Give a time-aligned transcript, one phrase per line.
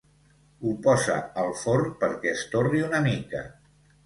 [0.61, 3.45] Ho posa al forn perquè es torri una mica.